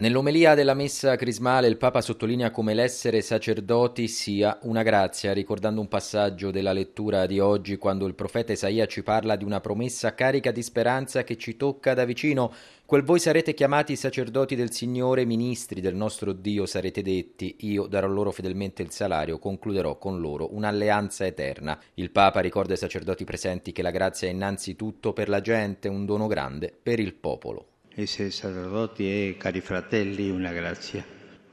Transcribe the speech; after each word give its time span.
Nell'omelia 0.00 0.54
della 0.54 0.72
messa 0.72 1.14
crismale 1.16 1.68
il 1.68 1.76
Papa 1.76 2.00
sottolinea 2.00 2.50
come 2.50 2.72
l'essere 2.72 3.20
sacerdoti 3.20 4.08
sia 4.08 4.58
una 4.62 4.82
grazia, 4.82 5.34
ricordando 5.34 5.82
un 5.82 5.88
passaggio 5.88 6.50
della 6.50 6.72
lettura 6.72 7.26
di 7.26 7.38
oggi 7.38 7.76
quando 7.76 8.06
il 8.06 8.14
profeta 8.14 8.52
Isaia 8.52 8.86
ci 8.86 9.02
parla 9.02 9.36
di 9.36 9.44
una 9.44 9.60
promessa 9.60 10.14
carica 10.14 10.52
di 10.52 10.62
speranza 10.62 11.22
che 11.22 11.36
ci 11.36 11.54
tocca 11.58 11.92
da 11.92 12.06
vicino. 12.06 12.50
Quel 12.86 13.02
voi 13.02 13.18
sarete 13.18 13.52
chiamati 13.52 13.94
sacerdoti 13.94 14.56
del 14.56 14.72
Signore, 14.72 15.26
ministri 15.26 15.82
del 15.82 15.96
nostro 15.96 16.32
Dio 16.32 16.64
sarete 16.64 17.02
detti, 17.02 17.56
io 17.58 17.84
darò 17.84 18.06
loro 18.08 18.30
fedelmente 18.30 18.80
il 18.80 18.92
salario, 18.92 19.38
concluderò 19.38 19.98
con 19.98 20.18
loro 20.18 20.54
un'alleanza 20.54 21.26
eterna. 21.26 21.78
Il 21.96 22.10
Papa 22.10 22.40
ricorda 22.40 22.72
ai 22.72 22.78
sacerdoti 22.78 23.24
presenti 23.24 23.72
che 23.72 23.82
la 23.82 23.90
grazia 23.90 24.28
è 24.28 24.30
innanzitutto 24.30 25.12
per 25.12 25.28
la 25.28 25.42
gente, 25.42 25.88
un 25.88 26.06
dono 26.06 26.26
grande 26.26 26.74
per 26.82 26.98
il 26.98 27.12
popolo. 27.12 27.66
Essere 27.92 28.30
sacerdoti 28.30 29.30
è, 29.30 29.36
cari 29.36 29.60
fratelli, 29.60 30.30
una 30.30 30.52
grazia, 30.52 31.04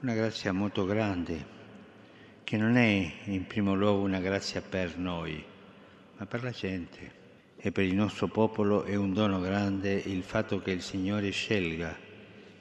una 0.01 0.13
grazia 0.13 0.53
molto 0.53 0.85
grande, 0.85 1.43
che 2.43 2.57
non 2.57 2.77
è 2.77 3.11
in 3.23 3.47
primo 3.47 3.73
luogo 3.73 4.03
una 4.03 4.19
grazia 4.19 4.61
per 4.61 4.99
noi, 4.99 5.43
ma 6.15 6.25
per 6.27 6.43
la 6.43 6.51
gente. 6.51 7.25
E 7.57 7.71
per 7.71 7.85
il 7.85 7.95
nostro 7.95 8.27
popolo 8.27 8.83
è 8.83 8.93
un 8.93 9.13
dono 9.13 9.39
grande 9.39 9.93
il 9.93 10.21
fatto 10.21 10.61
che 10.61 10.69
il 10.69 10.83
Signore 10.83 11.31
scelga 11.31 11.97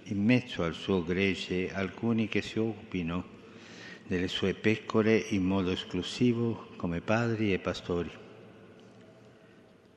in 0.05 0.25
mezzo 0.25 0.63
al 0.63 0.73
suo 0.73 1.05
gregge 1.05 1.71
alcuni 1.71 2.29
che 2.29 2.41
si 2.41 2.59
occupino 2.59 3.25
delle 4.07 4.29
sue 4.29 4.55
pecore 4.55 5.17
in 5.17 5.43
modo 5.43 5.71
esclusivo 5.71 6.69
come 6.77 7.03
padri 7.03 7.53
e 7.53 7.59
pastori. 7.59 8.11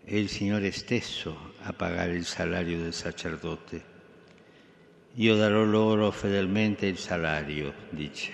È 0.10 0.16
il 0.16 0.28
Signore 0.28 0.72
stesso 0.72 1.54
a 1.62 1.72
pagare 1.72 2.16
il 2.16 2.26
salario 2.26 2.80
del 2.80 2.94
sacerdote. 2.94 3.84
Io 5.14 5.36
darò 5.36 5.64
loro 5.64 6.10
fedelmente 6.10 6.88
il 6.88 6.98
salario, 6.98 7.72
dice. 7.92 8.32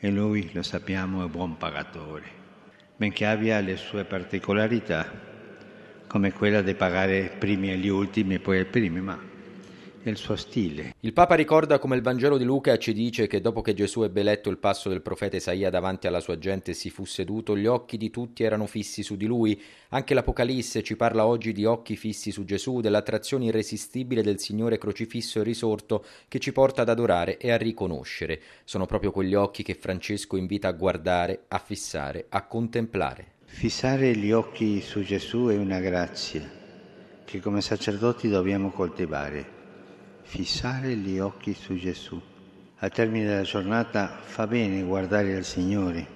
E 0.00 0.10
lui, 0.10 0.50
lo 0.52 0.64
sappiamo, 0.64 1.24
è 1.24 1.28
buon 1.28 1.58
pagatore, 1.58 2.26
benché 2.96 3.24
abbia 3.24 3.60
le 3.60 3.76
sue 3.76 4.02
particolarità, 4.02 5.12
come 6.08 6.32
quella 6.32 6.60
di 6.60 6.74
pagare 6.74 7.36
primi 7.38 7.70
agli 7.70 7.86
ultimi 7.86 8.34
e 8.34 8.40
poi 8.40 8.58
ai 8.58 8.66
primi, 8.66 9.00
ma 9.00 9.27
il 10.08 10.16
suo 10.16 10.36
stile. 10.36 10.94
Il 11.00 11.12
Papa 11.12 11.34
ricorda 11.34 11.78
come 11.78 11.96
il 11.96 12.02
Vangelo 12.02 12.38
di 12.38 12.44
Luca 12.44 12.76
ci 12.78 12.92
dice 12.92 13.26
che 13.26 13.40
dopo 13.40 13.62
che 13.62 13.74
Gesù 13.74 14.02
ebbe 14.02 14.22
letto 14.22 14.50
il 14.50 14.58
passo 14.58 14.88
del 14.88 15.02
profeta 15.02 15.36
Isaia 15.36 15.70
davanti 15.70 16.06
alla 16.06 16.20
sua 16.20 16.38
gente 16.38 16.70
e 16.70 16.74
si 16.74 16.90
fu 16.90 17.04
seduto, 17.04 17.56
gli 17.56 17.66
occhi 17.66 17.96
di 17.96 18.10
tutti 18.10 18.42
erano 18.42 18.66
fissi 18.66 19.02
su 19.02 19.16
di 19.16 19.26
lui. 19.26 19.60
Anche 19.90 20.14
l'Apocalisse 20.14 20.82
ci 20.82 20.96
parla 20.96 21.26
oggi 21.26 21.52
di 21.52 21.64
occhi 21.64 21.96
fissi 21.96 22.30
su 22.30 22.44
Gesù, 22.44 22.80
dell'attrazione 22.80 23.46
irresistibile 23.46 24.22
del 24.22 24.38
Signore 24.38 24.78
crocifisso 24.78 25.40
e 25.40 25.44
risorto 25.44 26.04
che 26.28 26.38
ci 26.38 26.52
porta 26.52 26.82
ad 26.82 26.88
adorare 26.88 27.36
e 27.38 27.50
a 27.50 27.56
riconoscere. 27.56 28.40
Sono 28.64 28.86
proprio 28.86 29.10
quegli 29.10 29.34
occhi 29.34 29.62
che 29.62 29.74
Francesco 29.74 30.36
invita 30.36 30.68
a 30.68 30.72
guardare, 30.72 31.44
a 31.48 31.58
fissare, 31.58 32.26
a 32.28 32.44
contemplare. 32.46 33.32
Fissare 33.44 34.14
gli 34.16 34.30
occhi 34.30 34.80
su 34.80 35.02
Gesù 35.02 35.46
è 35.46 35.56
una 35.56 35.80
grazia 35.80 36.48
che 37.24 37.40
come 37.40 37.60
sacerdoti 37.60 38.28
dobbiamo 38.28 38.70
coltivare 38.70 39.57
fissare 40.28 40.94
gli 40.94 41.18
occhi 41.18 41.54
su 41.54 41.74
Gesù. 41.74 42.20
Al 42.80 42.92
termine 42.92 43.24
della 43.24 43.42
giornata 43.42 44.18
fa 44.20 44.46
bene 44.46 44.82
guardare 44.82 45.34
al 45.34 45.42
Signore 45.42 46.06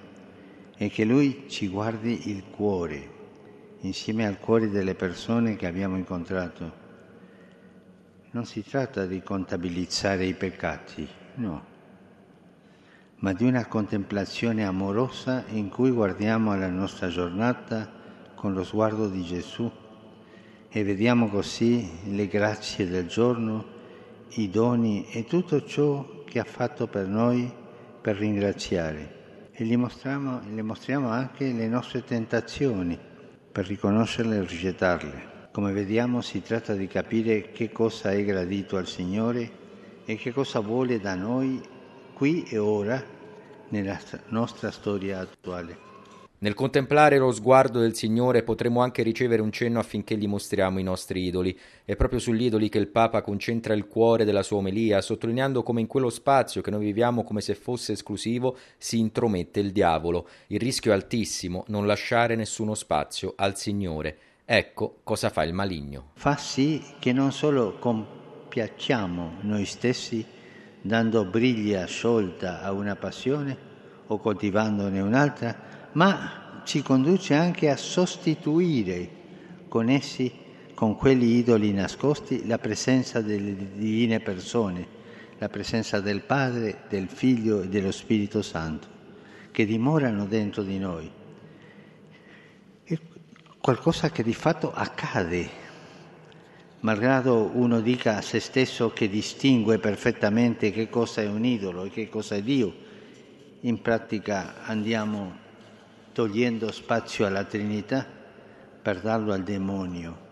e 0.77 0.91
che 0.91 1.06
Lui 1.06 1.46
ci 1.48 1.66
guardi 1.69 2.28
il 2.28 2.44
cuore, 2.50 3.08
insieme 3.80 4.27
al 4.27 4.38
cuore 4.38 4.69
delle 4.69 4.94
persone 4.94 5.56
che 5.56 5.66
abbiamo 5.66 5.96
incontrato. 5.96 6.80
Non 8.32 8.44
si 8.44 8.62
tratta 8.62 9.06
di 9.06 9.22
contabilizzare 9.22 10.26
i 10.26 10.34
peccati, 10.34 11.08
no, 11.36 11.64
ma 13.16 13.32
di 13.32 13.44
una 13.44 13.64
contemplazione 13.64 14.66
amorosa 14.66 15.44
in 15.48 15.70
cui 15.70 15.91
guardiamo 15.91 16.52
alla 16.52 16.69
nostra 16.69 17.08
giornata 17.08 17.91
con 18.34 18.53
lo 18.53 18.62
sguardo 18.62 19.08
di 19.08 19.22
Gesù 19.25 19.72
e 20.69 20.84
vediamo 20.84 21.28
così 21.28 21.88
le 22.14 22.26
grazie 22.26 22.87
del 22.87 23.06
giorno 23.06 23.81
i 24.34 24.48
doni 24.48 25.06
e 25.10 25.25
tutto 25.25 25.65
ciò 25.65 26.22
che 26.25 26.38
ha 26.38 26.44
fatto 26.44 26.87
per 26.87 27.06
noi 27.06 27.50
per 28.00 28.16
ringraziare 28.16 29.50
e 29.53 29.65
gli 29.65 29.76
mostriamo, 29.76 30.41
gli 30.48 30.60
mostriamo 30.60 31.09
anche 31.09 31.53
le 31.53 31.69
nostre 31.69 32.03
tentazioni 32.04 32.98
per 33.53 33.66
riconoscerle 33.66 34.37
e 34.37 34.47
rigettarle. 34.47 35.31
Come 35.53 35.72
vediamo 35.72 36.22
si 36.22 36.41
tratta 36.41 36.72
di 36.72 36.87
capire 36.87 37.50
che 37.53 37.70
cosa 37.70 38.10
è 38.10 38.25
gradito 38.25 38.78
al 38.78 38.87
Signore 38.87 39.60
e 40.06 40.16
che 40.16 40.32
cosa 40.32 40.60
vuole 40.60 40.99
da 40.99 41.14
noi 41.14 41.60
qui 42.14 42.44
e 42.44 42.56
ora 42.56 43.03
nella 43.69 43.99
nostra 44.28 44.70
storia 44.70 45.20
attuale. 45.20 45.91
Nel 46.42 46.54
contemplare 46.54 47.19
lo 47.19 47.30
sguardo 47.30 47.78
del 47.78 47.94
Signore 47.94 48.42
potremo 48.42 48.80
anche 48.82 49.04
ricevere 49.04 49.42
un 49.42 49.53
cenno 49.53 49.78
affinché 49.78 50.16
gli 50.16 50.26
mostriamo 50.26 50.80
i 50.80 50.82
nostri 50.82 51.25
idoli. 51.25 51.56
È 51.84 51.94
proprio 51.94 52.19
sugli 52.19 52.42
idoli 52.42 52.69
che 52.69 52.78
il 52.78 52.88
Papa 52.88 53.22
concentra 53.22 53.75
il 53.75 53.86
cuore 53.86 54.25
della 54.25 54.42
sua 54.42 54.56
omelia, 54.56 55.00
sottolineando 55.00 55.62
come 55.62 55.81
in 55.81 55.86
quello 55.86 56.10
spazio 56.10 56.60
che 56.60 56.72
noi 56.72 56.84
viviamo 56.84 57.22
come 57.22 57.41
se 57.41 57.54
fosse 57.54 57.92
esclusivo 57.92 58.56
si 58.76 58.98
intromette 58.98 59.60
il 59.60 59.70
diavolo. 59.70 60.26
Il 60.48 60.58
rischio 60.58 60.91
è 60.91 60.94
altissimo, 60.94 61.62
non 61.69 61.86
lasciare 61.86 62.34
nessuno 62.34 62.75
spazio 62.75 63.34
al 63.36 63.56
Signore. 63.56 64.16
Ecco 64.44 64.97
cosa 65.04 65.31
fa 65.31 65.44
il 65.44 65.52
maligno. 65.52 66.10
Fa 66.14 66.36
sì 66.36 66.82
che 66.98 67.12
non 67.12 67.31
solo 67.31 67.78
compiacciamo 67.78 69.34
noi 69.42 69.64
stessi 69.64 70.26
dando 70.81 71.25
briglia 71.25 71.84
sciolta 71.86 72.62
a 72.62 72.72
una 72.72 72.97
passione 72.97 73.70
o 74.08 74.19
coltivandone 74.19 75.00
un'altra, 75.00 75.70
ma 75.92 76.62
ci 76.64 76.82
conduce 76.82 77.34
anche 77.34 77.69
a 77.69 77.76
sostituire 77.76 79.20
con 79.69 79.88
essi, 79.88 80.30
con 80.75 80.97
quegli 80.97 81.36
idoli 81.36 81.72
nascosti, 81.72 82.47
la 82.47 82.58
presenza 82.58 83.20
delle 83.20 83.54
divine 83.75 84.20
persone, 84.20 85.00
la 85.38 85.48
presenza 85.48 86.00
del 86.00 86.22
Padre, 86.22 86.82
del 86.88 87.08
Figlio 87.08 87.62
e 87.62 87.69
dello 87.69 87.91
Spirito 87.91 88.42
Santo, 88.42 88.86
che 89.50 89.66
dimorano 89.66 90.26
dentro 90.26 90.62
di 90.62 90.78
noi. 90.78 91.10
È 92.84 92.98
qualcosa 93.58 94.10
che 94.10 94.22
di 94.22 94.34
fatto 94.34 94.72
accade, 94.72 95.48
malgrado 96.81 97.50
uno 97.54 97.81
dica 97.81 98.16
a 98.16 98.22
se 98.22 98.41
stesso 98.41 98.92
che 98.92 99.08
distingue 99.08 99.78
perfettamente 99.78 100.70
che 100.70 100.88
cosa 100.88 101.22
è 101.22 101.28
un 101.28 101.44
idolo 101.44 101.84
e 101.84 101.91
che 101.91 102.08
cosa 102.08 102.34
è 102.34 102.42
Dio, 102.42 102.75
in 103.60 103.81
pratica 103.81 104.62
andiamo 104.64 105.41
togliendo 106.12 106.71
spazio 106.71 107.27
alla 107.27 107.45
Trinità 107.45 108.06
per 108.83 109.00
darlo 109.00 109.33
al 109.33 109.43
demonio, 109.43 110.31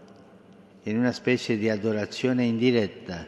in 0.82 0.98
una 0.98 1.12
specie 1.12 1.56
di 1.56 1.68
adorazione 1.68 2.44
indiretta, 2.44 3.26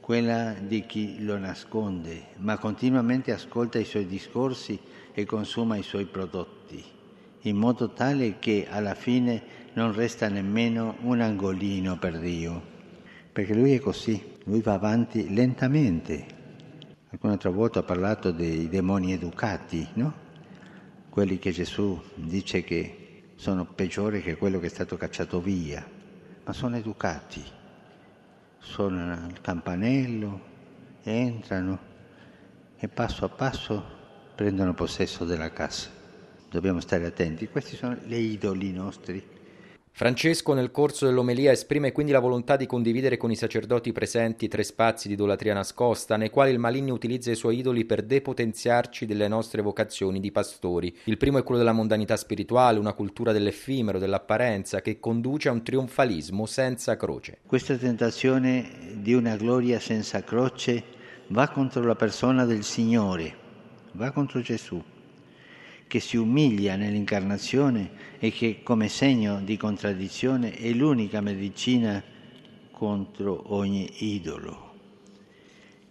quella 0.00 0.54
di 0.58 0.84
chi 0.86 1.22
lo 1.24 1.38
nasconde, 1.38 2.28
ma 2.38 2.58
continuamente 2.58 3.32
ascolta 3.32 3.78
i 3.78 3.84
suoi 3.84 4.06
discorsi 4.06 4.78
e 5.12 5.24
consuma 5.24 5.76
i 5.76 5.82
suoi 5.82 6.06
prodotti, 6.06 6.82
in 7.42 7.56
modo 7.56 7.90
tale 7.90 8.38
che 8.38 8.66
alla 8.68 8.94
fine 8.94 9.60
non 9.74 9.92
resta 9.92 10.28
nemmeno 10.28 10.96
un 11.02 11.20
angolino 11.20 11.98
per 11.98 12.18
Dio, 12.18 12.62
perché 13.32 13.54
lui 13.54 13.74
è 13.74 13.80
così, 13.80 14.22
lui 14.44 14.60
va 14.60 14.74
avanti 14.74 15.32
lentamente. 15.32 16.40
Alcune 17.10 17.32
altre 17.32 17.50
volte 17.50 17.78
ha 17.78 17.82
parlato 17.82 18.30
dei 18.30 18.68
demoni 18.68 19.12
educati, 19.12 19.86
no? 19.94 20.21
Quelli 21.12 21.38
che 21.38 21.50
Gesù 21.50 22.02
dice 22.14 22.64
che 22.64 23.24
sono 23.34 23.66
peggiori 23.66 24.22
che 24.22 24.38
quello 24.38 24.58
che 24.58 24.64
è 24.64 24.70
stato 24.70 24.96
cacciato 24.96 25.42
via, 25.42 25.86
ma 26.42 26.52
sono 26.54 26.78
educati, 26.78 27.44
suonano 28.58 29.26
al 29.26 29.38
campanello, 29.42 30.40
entrano 31.02 31.78
e 32.78 32.88
passo 32.88 33.26
a 33.26 33.28
passo 33.28 33.84
prendono 34.34 34.72
possesso 34.72 35.26
della 35.26 35.52
casa. 35.52 35.90
Dobbiamo 36.48 36.80
stare 36.80 37.04
attenti, 37.04 37.46
questi 37.46 37.76
sono 37.76 37.98
le 38.06 38.16
idoli 38.16 38.72
nostri 38.72 39.22
Francesco 39.94 40.54
nel 40.54 40.70
corso 40.70 41.04
dell'omelia 41.04 41.52
esprime 41.52 41.92
quindi 41.92 42.12
la 42.12 42.18
volontà 42.18 42.56
di 42.56 42.64
condividere 42.64 43.18
con 43.18 43.30
i 43.30 43.36
sacerdoti 43.36 43.92
presenti 43.92 44.48
tre 44.48 44.62
spazi 44.62 45.06
di 45.06 45.12
idolatria 45.12 45.52
nascosta, 45.52 46.16
nei 46.16 46.30
quali 46.30 46.50
il 46.50 46.58
maligno 46.58 46.94
utilizza 46.94 47.30
i 47.30 47.36
suoi 47.36 47.58
idoli 47.58 47.84
per 47.84 48.02
depotenziarci 48.02 49.04
delle 49.04 49.28
nostre 49.28 49.60
vocazioni 49.60 50.18
di 50.18 50.32
pastori. 50.32 50.96
Il 51.04 51.18
primo 51.18 51.36
è 51.36 51.42
quello 51.42 51.60
della 51.60 51.74
mondanità 51.74 52.16
spirituale, 52.16 52.78
una 52.78 52.94
cultura 52.94 53.32
dell'effimero, 53.32 53.98
dell'apparenza, 53.98 54.80
che 54.80 54.98
conduce 54.98 55.50
a 55.50 55.52
un 55.52 55.62
trionfalismo 55.62 56.46
senza 56.46 56.96
croce. 56.96 57.40
Questa 57.44 57.76
tentazione 57.76 58.94
di 58.94 59.12
una 59.12 59.36
gloria 59.36 59.78
senza 59.78 60.24
croce 60.24 60.82
va 61.28 61.48
contro 61.48 61.84
la 61.84 61.96
persona 61.96 62.46
del 62.46 62.64
Signore, 62.64 63.34
va 63.92 64.10
contro 64.10 64.40
Gesù 64.40 64.82
che 65.92 66.00
si 66.00 66.16
umilia 66.16 66.74
nell'incarnazione 66.74 67.90
e 68.18 68.32
che 68.32 68.60
come 68.62 68.88
segno 68.88 69.42
di 69.42 69.58
contraddizione 69.58 70.54
è 70.54 70.70
l'unica 70.70 71.20
medicina 71.20 72.02
contro 72.70 73.52
ogni 73.52 73.86
idolo. 73.98 74.72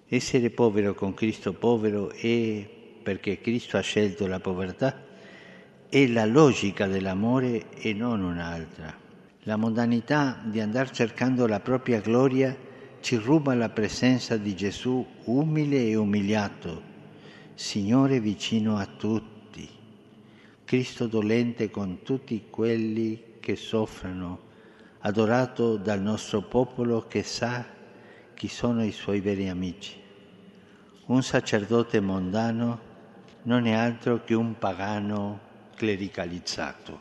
Essere 0.07 0.50
povero 0.50 0.95
con 0.95 1.13
Cristo 1.13 1.53
povero 1.53 2.09
è 2.09 2.68
perché 3.03 3.42
Cristo 3.42 3.77
ha 3.77 3.81
scelto 3.81 4.25
la 4.25 4.39
povertà, 4.39 5.06
è 5.88 6.07
la 6.07 6.25
logica 6.25 6.88
dell'amore 6.88 7.69
e 7.69 7.94
non 7.94 8.24
un'altra. 8.24 8.97
La 9.44 9.56
mondanità 9.56 10.42
di 10.44 10.59
andare 10.59 10.92
cercando 10.92 11.45
la 11.45 11.59
propria 11.59 12.00
gloria 12.00 12.57
ci 13.01 13.18
ruba 13.18 13.54
la 13.54 13.69
presenza 13.69 14.36
di 14.36 14.56
Gesù 14.56 15.06
umile 15.25 15.86
e 15.86 15.94
umiliato, 15.94 16.81
Signore 17.54 18.19
vicino 18.19 18.77
a 18.77 18.88
tutti, 18.88 19.31
Cristo 20.71 21.06
dolente 21.06 21.69
con 21.69 22.01
tutti 22.01 22.45
quelli 22.50 23.21
che 23.41 23.57
soffrono, 23.57 24.39
adorato 25.00 25.75
dal 25.75 26.00
nostro 26.00 26.39
popolo 26.44 27.07
che 27.09 27.23
sa 27.23 27.65
chi 28.33 28.47
sono 28.47 28.81
i 28.81 28.94
suoi 28.94 29.19
veri 29.19 29.50
amici. 29.50 30.00
Un 31.07 31.23
sacerdote 31.23 32.00
mondano 32.00 32.79
non 33.41 33.65
è 33.65 33.73
altro 33.73 34.23
che 34.23 34.33
un 34.33 34.57
pagano 34.57 35.39
clericalizzato. 35.75 36.97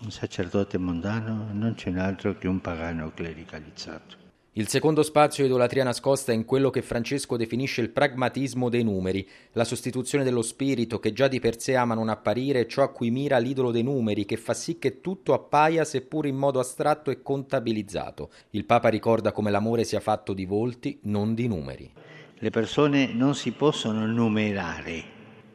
Un 0.00 0.10
sacerdote 0.10 0.76
mondano 0.76 1.46
non 1.52 1.72
c'è 1.72 1.96
altro 1.96 2.36
che 2.36 2.48
un 2.48 2.60
pagano 2.60 3.12
clericalizzato. 3.14 4.19
Il 4.54 4.66
secondo 4.66 5.04
spazio 5.04 5.44
idolatria 5.44 5.84
nascosta 5.84 6.32
è 6.32 6.34
in 6.34 6.44
quello 6.44 6.70
che 6.70 6.82
Francesco 6.82 7.36
definisce 7.36 7.82
il 7.82 7.90
pragmatismo 7.90 8.68
dei 8.68 8.82
numeri, 8.82 9.24
la 9.52 9.62
sostituzione 9.62 10.24
dello 10.24 10.42
spirito 10.42 10.98
che 10.98 11.12
già 11.12 11.28
di 11.28 11.38
per 11.38 11.60
sé 11.60 11.76
ama 11.76 11.94
non 11.94 12.08
apparire, 12.08 12.66
ciò 12.66 12.82
a 12.82 12.88
cui 12.88 13.12
mira 13.12 13.38
l'idolo 13.38 13.70
dei 13.70 13.84
numeri, 13.84 14.24
che 14.24 14.36
fa 14.36 14.52
sì 14.52 14.76
che 14.80 15.00
tutto 15.00 15.34
appaia 15.34 15.84
seppur 15.84 16.26
in 16.26 16.34
modo 16.34 16.58
astratto 16.58 17.12
e 17.12 17.22
contabilizzato. 17.22 18.30
Il 18.50 18.64
Papa 18.64 18.88
ricorda 18.88 19.30
come 19.30 19.52
l'amore 19.52 19.84
sia 19.84 20.00
fatto 20.00 20.32
di 20.32 20.46
volti, 20.46 20.98
non 21.02 21.34
di 21.34 21.46
numeri. 21.46 21.88
Le 22.34 22.50
persone 22.50 23.12
non 23.12 23.36
si 23.36 23.52
possono 23.52 24.04
numerare 24.04 25.04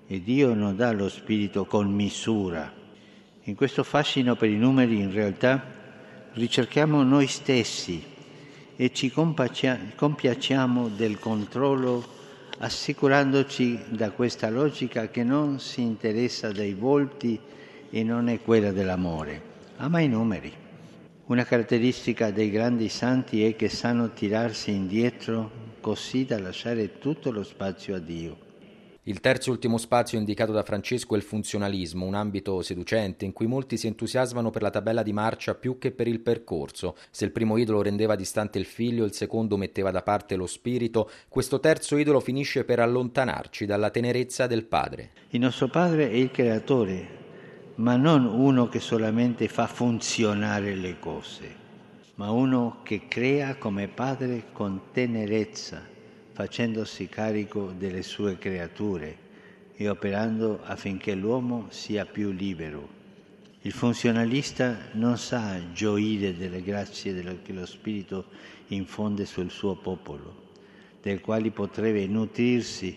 e 0.08 0.24
Dio 0.24 0.54
non 0.54 0.74
dà 0.78 0.94
lo 0.94 1.10
spirito 1.10 1.66
con 1.66 1.92
misura. 1.92 2.72
In 3.44 3.56
questo 3.56 3.84
fascino 3.84 4.38
per 4.38 4.50
i 4.50 4.56
numeri 4.56 5.00
in 5.00 5.12
realtà 5.12 5.62
ricerchiamo 6.32 7.04
noi 7.04 7.28
stessi 7.28 8.14
e 8.76 8.92
ci 8.94 9.12
compiacciamo 9.12 10.90
del 10.90 11.20
controllo 11.20 12.04
assicurandoci 12.58 13.80
da 13.90 14.12
questa 14.12 14.50
logica 14.50 15.10
che 15.10 15.24
non 15.24 15.60
si 15.60 15.82
interessa 15.82 16.52
dei 16.52 16.74
volti 16.74 17.40
e 17.90 18.04
non 18.04 18.30
è 18.30 18.42
quella 18.42 18.72
dell'amore, 18.72 19.42
ama 19.78 20.00
i 20.00 20.08
numeri. 20.08 20.52
Una 21.26 21.44
caratteristica 21.44 22.32
dei 22.32 22.50
grandi 22.52 22.88
santi 22.88 23.44
è 23.44 23.56
che 23.56 23.68
sanno 23.68 24.12
tirarsi 24.12 24.72
indietro 24.72 25.64
così 25.82 26.26
da 26.26 26.40
lasciare 26.40 27.00
tutto 27.00 27.32
lo 27.32 27.44
spazio 27.44 27.96
a 27.96 28.00
Dio. 28.00 28.45
Il 29.08 29.20
terzo 29.20 29.50
e 29.50 29.52
ultimo 29.52 29.78
spazio 29.78 30.18
indicato 30.18 30.52
da 30.52 30.64
Francesco 30.64 31.14
è 31.14 31.18
il 31.18 31.24
funzionalismo, 31.24 32.08
un 32.08 32.16
ambito 32.16 32.64
seducente 32.64 33.24
in 33.24 33.34
cui 33.34 33.46
molti 33.46 33.78
si 33.78 33.86
entusiasmano 33.86 34.50
per 34.50 34.64
la 34.64 34.72
tabella 34.72 35.04
di 35.04 35.14
marcia 35.14 35.54
più 35.54 35.78
che 35.78 35.92
per 35.92 36.08
il 36.08 36.22
percorso. 36.22 36.96
Se 37.12 37.24
il 37.24 37.32
primo 37.32 37.58
idolo 37.58 37.84
rendeva 37.84 38.16
distante 38.16 38.58
il 38.58 38.66
figlio, 38.66 39.06
il 39.06 39.14
secondo 39.14 39.58
metteva 39.58 39.92
da 39.92 40.02
parte 40.02 40.36
lo 40.36 40.48
spirito, 40.48 41.08
questo 41.30 41.60
terzo 41.60 41.98
idolo 41.98 42.20
finisce 42.20 42.64
per 42.64 42.80
allontanarci 42.80 43.68
dalla 43.68 43.92
tenerezza 43.92 44.48
del 44.48 44.66
padre. 44.66 45.12
Il 45.30 45.40
nostro 45.42 45.68
padre 45.68 46.10
è 46.10 46.16
il 46.16 46.32
creatore, 46.32 47.08
ma 47.76 47.98
non 47.98 48.26
uno 48.26 48.68
che 48.70 48.80
solamente 48.80 49.48
fa 49.48 49.68
funzionare 49.68 50.74
le 50.74 50.98
cose 50.98 51.64
ma 52.16 52.32
uno 52.32 52.78
che 52.84 53.10
crea 53.10 53.56
come 53.56 53.90
padre 53.90 54.46
con 54.54 54.84
tenerezza, 54.94 55.94
facendosi 56.36 57.08
carico 57.08 57.74
delle 57.78 58.04
sue 58.04 58.38
creature 58.38 59.18
e 59.74 59.88
operando 59.88 60.60
affinché 60.64 61.16
l'uomo 61.16 61.68
sia 61.70 62.06
più 62.06 62.32
libero. 62.32 62.90
Il 63.62 63.72
funzionalista 63.72 64.90
non 64.92 65.18
sa 65.18 65.72
gioire 65.72 66.36
delle 66.36 66.62
grazie 66.62 67.14
che 67.42 67.54
lo 67.54 67.66
Spirito 67.66 68.26
infonde 68.68 69.26
sul 69.26 69.50
suo 69.50 69.76
popolo, 69.76 70.52
del 71.02 71.22
quale 71.22 71.52
potrebbe 71.52 72.06
nutrirsi 72.06 72.94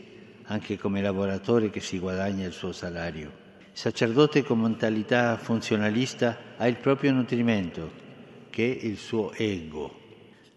anche 0.46 0.76
come 0.76 1.00
lavoratore 1.00 1.70
che 1.70 1.79
si 1.79 2.00
guadagna 2.00 2.44
il 2.44 2.52
suo 2.52 2.73
salario. 2.73 3.31
Il 3.61 3.79
sacerdote 3.79 4.43
con 4.43 4.61
mentalità 4.61 5.37
funzionalista 5.37 6.56
ha 6.56 6.67
il 6.67 6.76
proprio 6.76 7.12
nutrimento 7.12 7.88
che 8.50 8.64
il 8.64 8.96
suo 8.96 9.32
ego. 9.34 10.07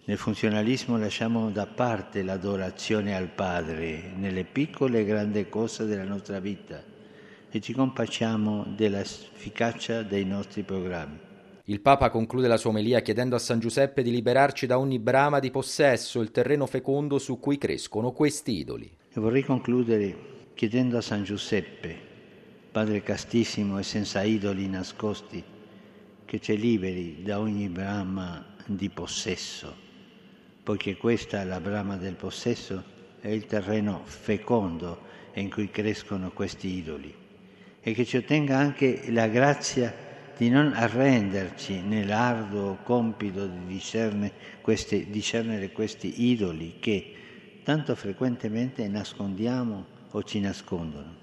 Nel 0.03 0.18
funzionalismo 0.18 0.98
lasciamo 0.98 1.51
da 1.51 1.68
parte 1.68 2.24
l'adorazione 2.24 3.15
al 3.15 3.30
Padre 3.30 4.12
nelle 4.15 4.45
piccole 4.45 5.01
e 5.01 5.06
grandi 5.06 5.48
cose 5.48 5.86
della 5.86 6.03
nostra 6.03 6.39
vita 6.39 6.83
e 7.51 7.62
ci 7.62 7.71
compacciamo 7.74 8.65
dell'efficacia 8.75 10.01
dei 10.01 10.25
nostri 10.25 10.63
programmi. 10.63 11.19
Il 11.65 11.81
Papa 11.81 12.09
conclude 12.09 12.48
la 12.48 12.57
sua 12.57 12.71
omelia 12.71 13.01
chiedendo 13.01 13.36
a 13.36 13.39
San 13.39 13.59
Giuseppe 13.59 14.01
di 14.01 14.09
liberarci 14.09 14.65
da 14.65 14.80
ogni 14.80 14.98
brama 14.98 15.38
di 15.38 15.51
possesso, 15.51 16.19
il 16.19 16.31
terreno 16.31 16.65
fecondo 16.65 17.19
su 17.19 17.39
cui 17.39 17.59
crescono 17.59 18.12
questi 18.12 18.57
idoli. 18.57 18.92
E 19.07 19.19
vorrei 19.19 19.44
concludere 19.44 20.15
chiedendo 20.56 20.98
a 20.98 21.01
San 21.01 21.24
Giuseppe, 21.24 21.95
Padre 22.71 23.03
castissimo 23.03 23.77
e 23.77 23.83
senza 23.83 24.24
idoli 24.24 24.68
nascosti, 24.68 25.44
che 26.25 26.39
ci 26.39 26.57
liberi 26.57 27.21
da 27.21 27.39
ogni 27.39 27.69
brama 27.69 28.56
di 28.65 28.89
possesso, 28.89 29.89
poiché 30.63 30.96
questa, 30.96 31.44
la 31.44 31.60
brama 31.60 31.98
del 31.98 32.16
possesso, 32.16 32.84
è 33.19 33.28
il 33.28 33.46
terreno 33.46 34.02
fecondo 34.06 35.00
in 35.34 35.50
cui 35.50 35.69
crescono 35.69 36.31
questi 36.31 36.68
idoli 36.68 37.13
e 37.81 37.94
che 37.94 38.06
ci 38.06 38.18
ottenga 38.18 38.58
anche 38.58 39.12
la 39.12 39.28
grazia 39.28 39.94
di 40.38 40.50
non 40.50 40.74
arrenderci 40.74 41.81
nell'arduo 41.81 42.78
compito 42.84 43.46
di 43.46 43.66
discernere 43.66 44.34
questi, 44.62 45.10
discernere 45.10 45.72
questi 45.72 46.24
idoli 46.30 46.75
che 46.80 47.12
tanto 47.63 47.96
frequentemente 47.96 48.88
nascondiamo 48.88 49.86
o 50.12 50.24
ci 50.24 50.40
nascondono. 50.40 51.20